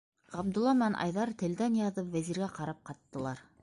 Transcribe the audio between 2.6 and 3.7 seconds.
ҡарап ҡаттылар.